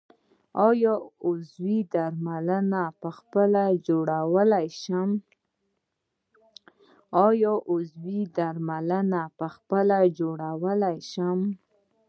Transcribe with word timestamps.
آیا 0.67 0.93
عضوي 1.27 1.77
درمل 1.93 2.49
پخپله 9.33 10.07
جوړولی 10.17 10.97
شم؟ 11.11 11.39